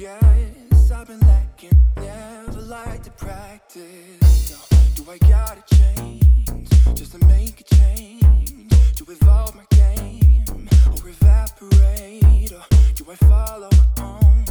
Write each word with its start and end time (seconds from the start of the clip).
Guess 0.00 0.90
I've 0.92 1.08
been 1.08 1.20
lacking, 1.20 1.78
never 1.94 2.62
like 2.62 3.02
to 3.02 3.10
practice. 3.10 4.48
So, 4.48 4.56
do 4.94 5.10
I 5.10 5.18
gotta 5.18 5.62
change 5.76 6.46
just 6.94 7.12
to 7.12 7.26
make 7.26 7.60
a 7.60 7.74
change? 7.74 8.70
To 8.94 9.04
evolve 9.06 9.54
my 9.54 9.66
game 9.68 10.42
or 10.86 11.06
evaporate? 11.06 12.50
Or 12.50 12.64
do 12.94 13.10
I 13.10 13.14
follow 13.16 13.68
my 13.96 14.02
own? 14.02 14.44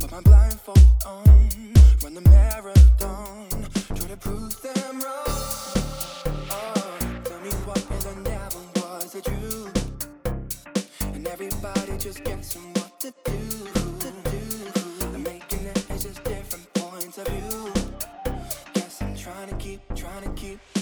Put 0.00 0.10
my 0.10 0.22
blindfold 0.22 0.80
on, 1.04 1.74
run 2.02 2.14
the 2.14 2.22
marathon, 2.22 3.48
try 3.94 4.08
to 4.08 4.16
prove 4.16 4.58
them 4.62 5.00
wrong. 5.02 5.84
Oh, 6.48 6.98
tell 7.24 7.40
me 7.42 7.50
what 7.66 7.84
is 7.90 8.06
and 8.06 8.24
never 8.24 8.58
was 8.76 9.14
it 9.14 9.24
true? 9.26 9.68
And 11.12 11.26
everybody 11.26 11.98
just 11.98 12.24
guessing 12.24 12.72
what 12.72 12.98
to 13.00 13.12
do. 13.26 13.43
Keep 20.44 20.73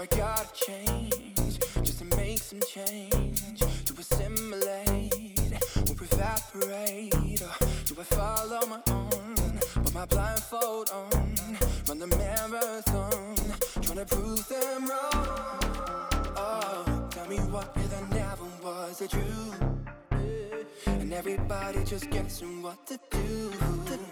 I 0.00 0.06
gotta 0.06 0.48
change 0.54 1.58
just 1.82 1.98
to 1.98 2.04
make 2.16 2.38
some 2.38 2.60
change 2.60 3.60
to 3.84 3.92
assimilate 3.98 5.12
or 5.76 5.92
evaporate? 5.92 7.42
Or 7.42 7.66
do 7.84 8.00
I 8.00 8.04
follow 8.04 8.66
my 8.66 8.80
own, 8.88 9.34
put 9.74 9.92
my 9.92 10.06
blindfold 10.06 10.88
on, 10.88 11.36
run 11.86 11.98
the 11.98 12.06
marathon, 12.06 13.36
trying 13.82 13.98
to 13.98 14.06
prove 14.06 14.48
them 14.48 14.88
wrong? 14.88 15.28
Oh, 16.34 17.08
tell 17.10 17.28
me 17.28 17.36
what 17.52 17.70
if 17.76 17.92
I 17.92 18.14
never 18.14 18.44
was 18.62 19.02
a 19.02 19.08
true? 19.08 19.52
And 20.86 21.12
everybody 21.12 21.84
just 21.84 22.08
guessing 22.08 22.62
what. 22.62 22.86
To 22.86 22.98
do. 23.10 24.09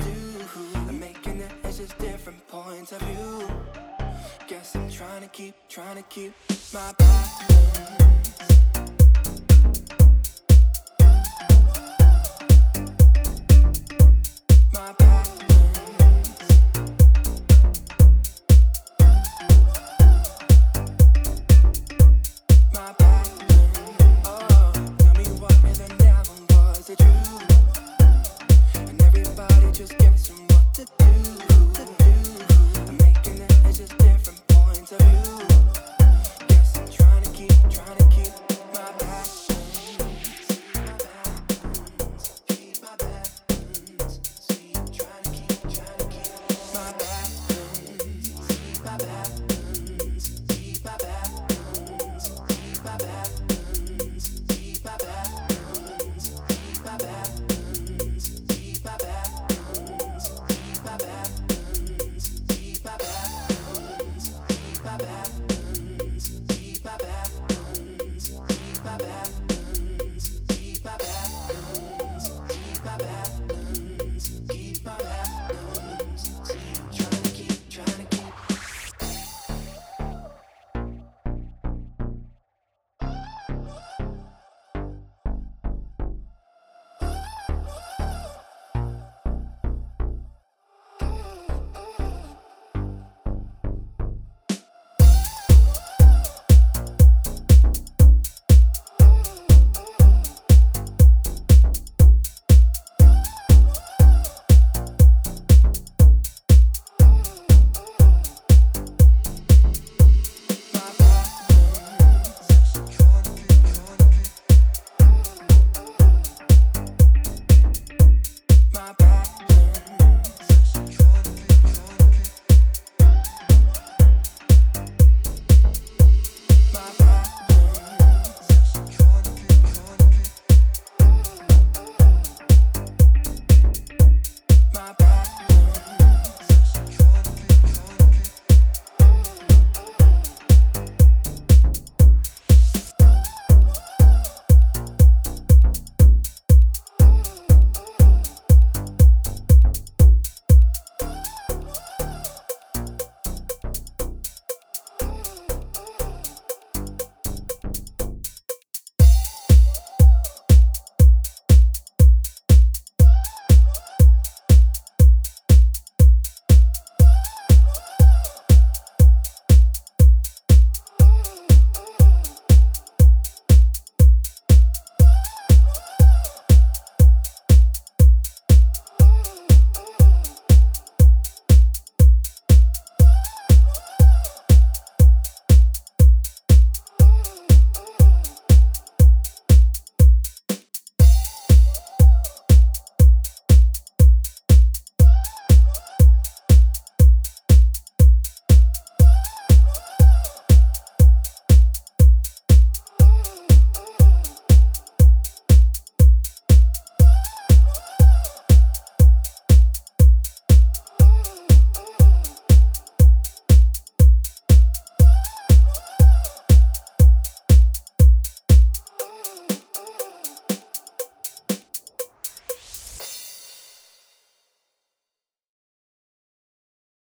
Trying 5.29 5.53
to 5.53 5.53
keep, 5.53 5.55
trying 5.69 5.97
to 5.97 6.03
keep 6.03 6.33
my. 6.73 8.28